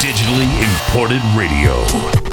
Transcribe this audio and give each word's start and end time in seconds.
Digitally 0.00 0.46
imported 0.62 1.20
radio. 1.36 2.27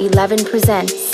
11 0.00 0.44
presents. 0.44 1.07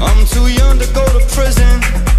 I'm 0.00 0.26
too 0.26 0.46
young 0.46 0.78
to 0.78 0.86
go 0.92 1.04
to 1.06 1.24
prison. 1.34 2.11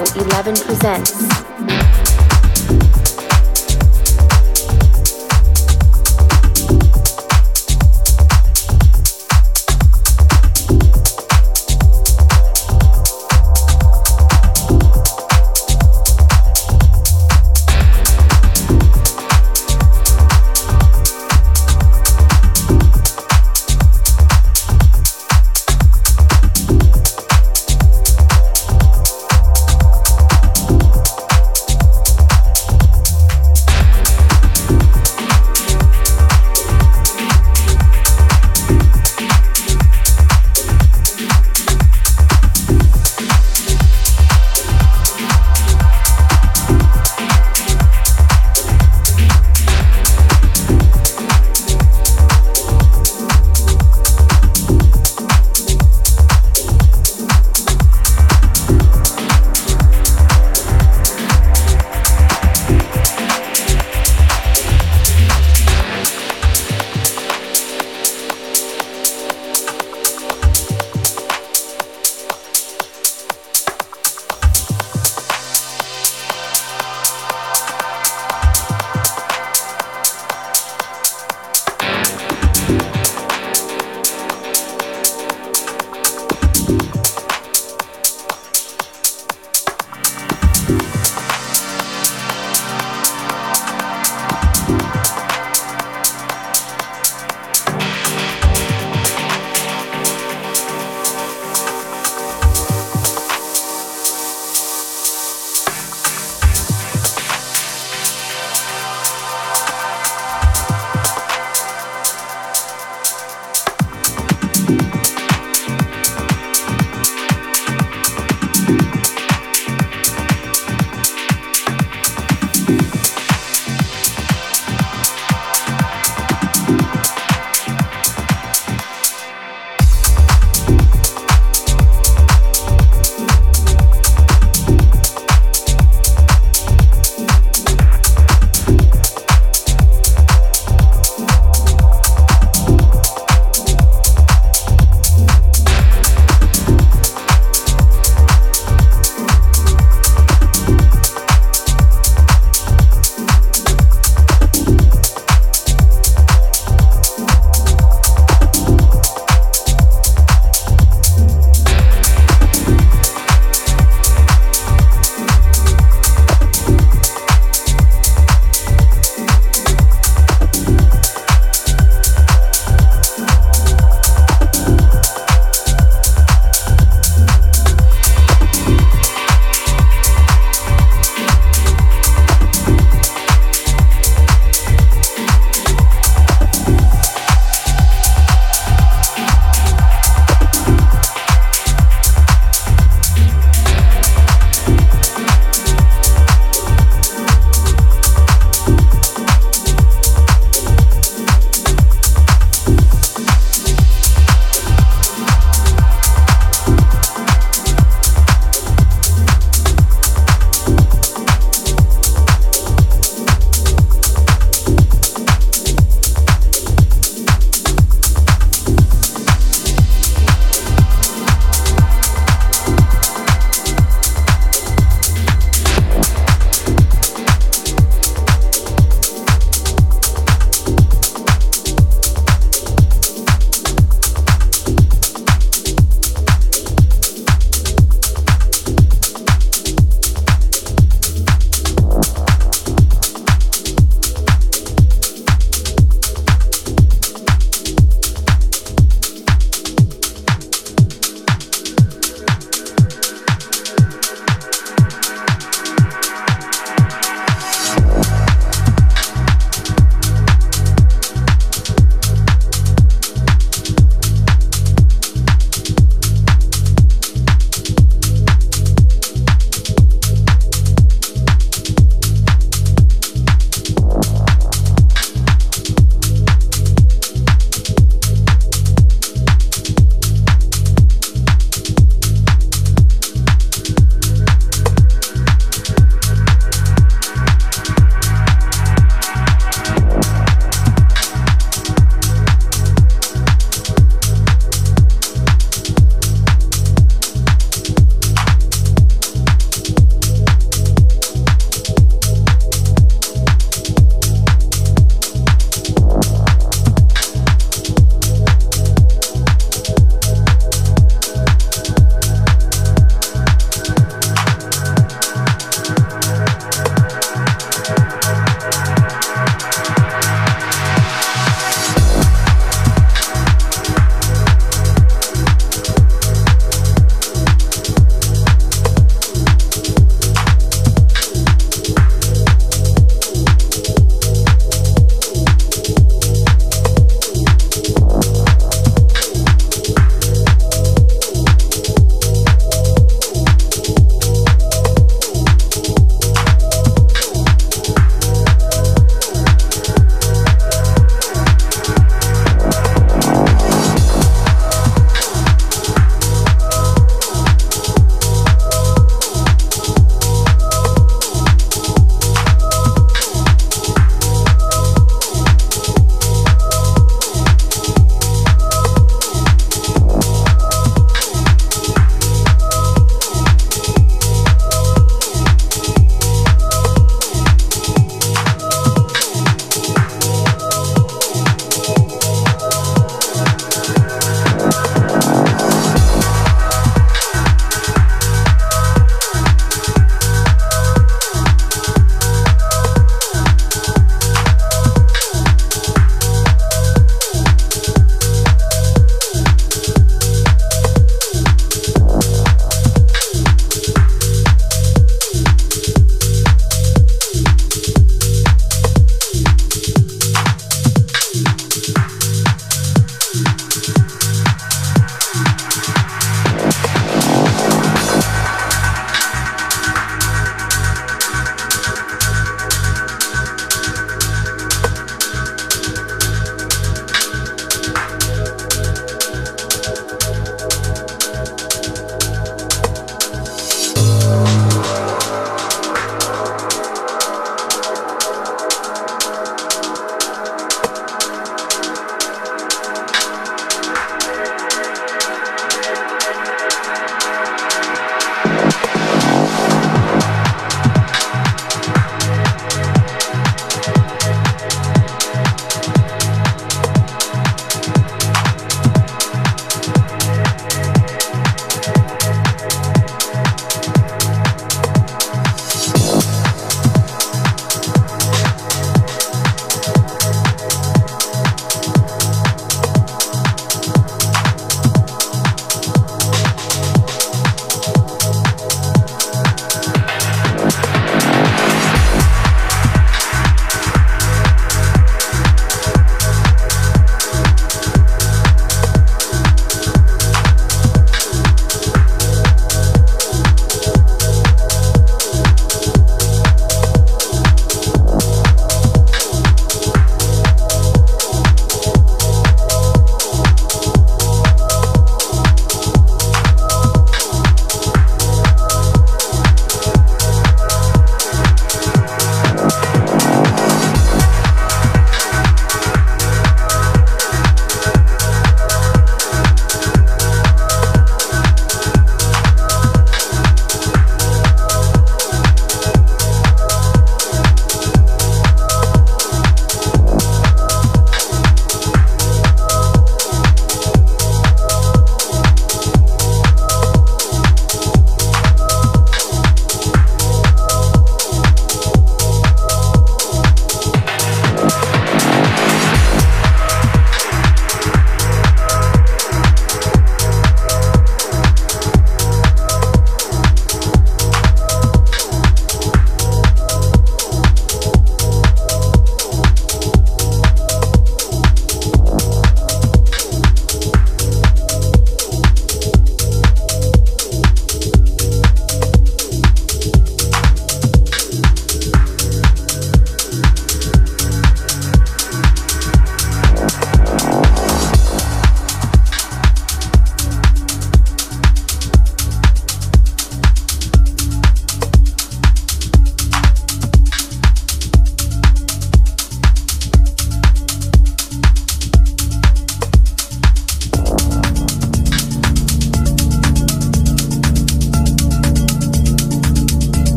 Addo 0.00 0.12
e11even 0.14 0.54
presents 0.64 1.29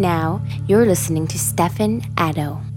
now, 0.00 0.40
you're 0.66 0.86
listening 0.86 1.26
to 1.28 1.38
Stefan 1.38 2.00
Addo. 2.16 2.69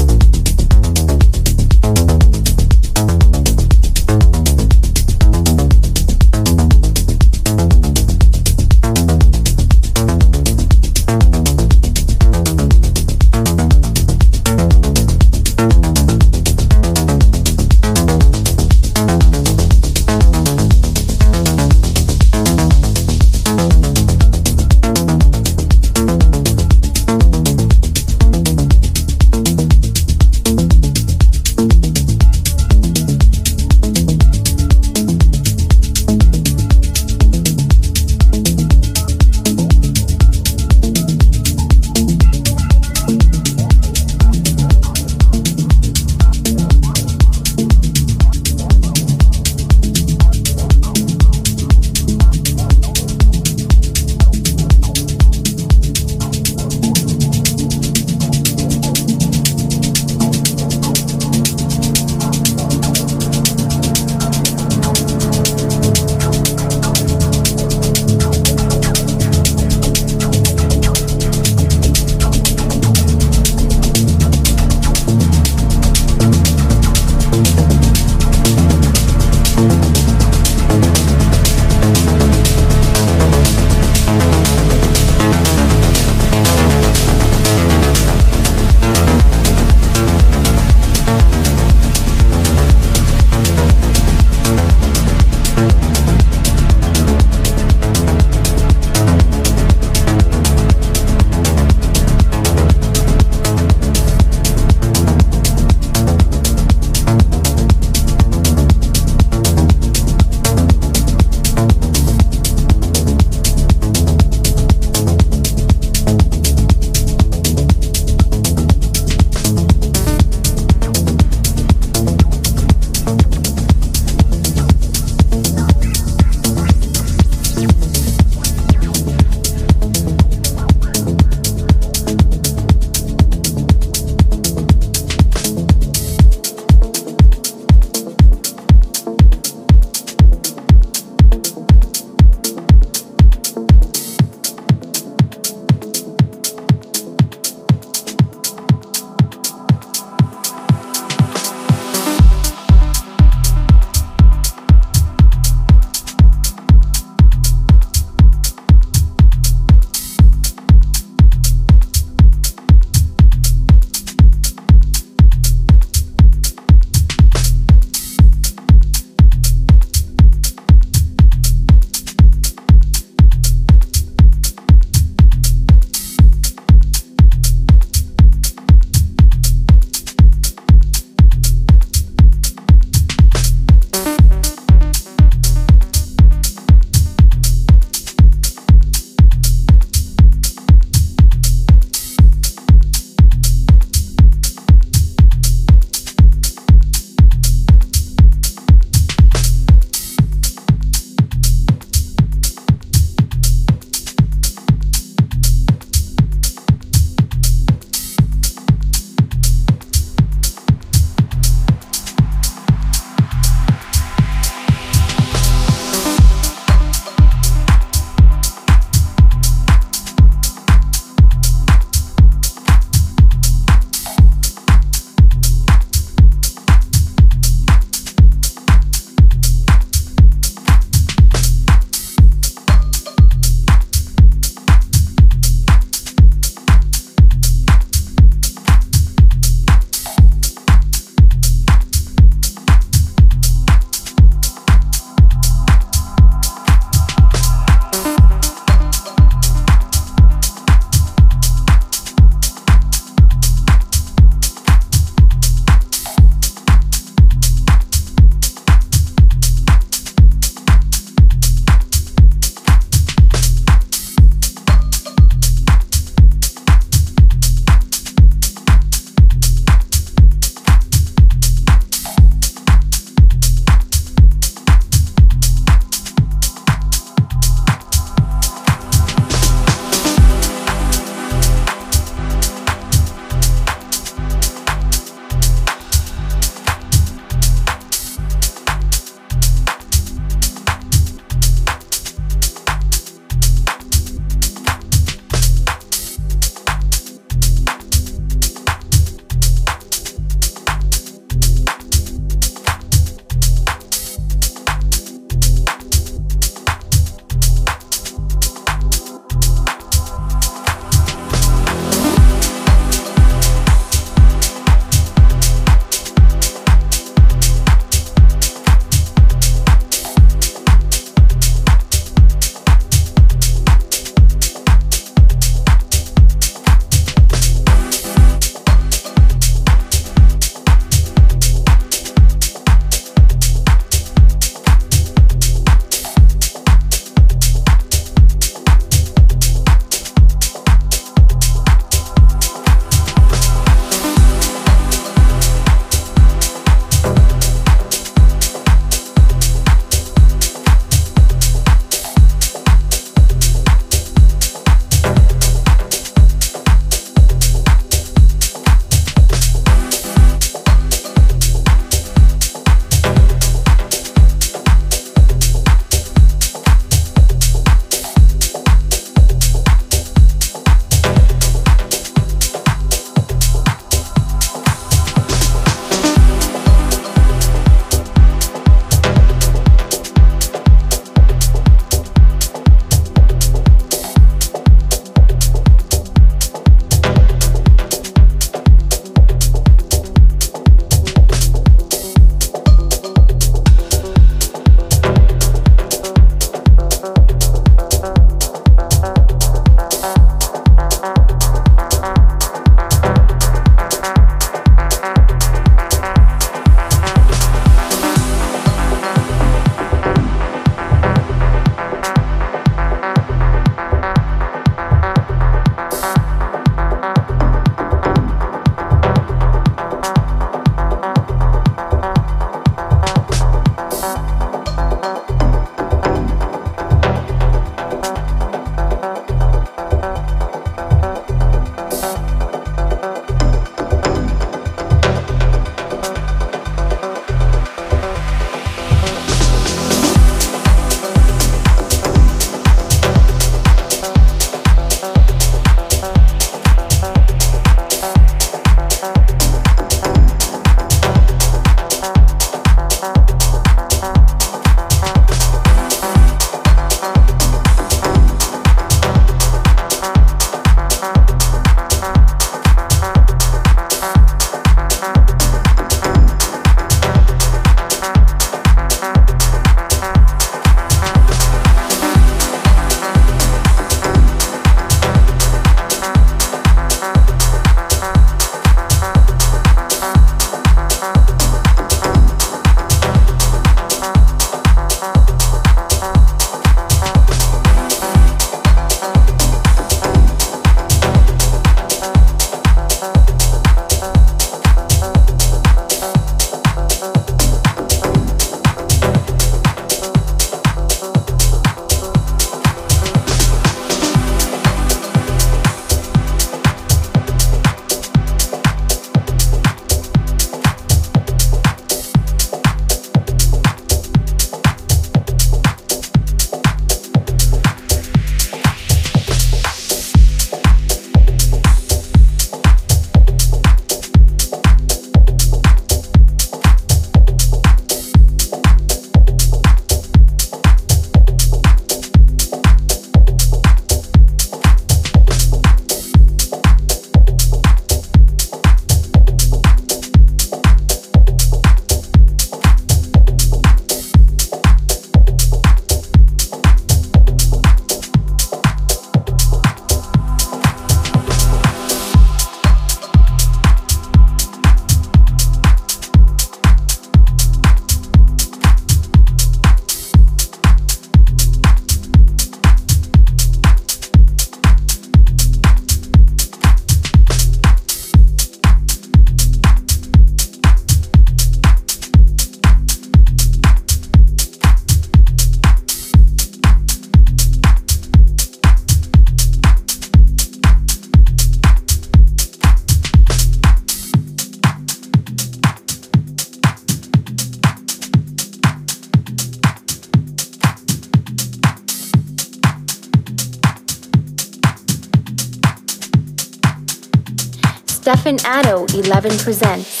Addo 598.61 598.85
e11even 598.93 599.43
presents 599.43 600.00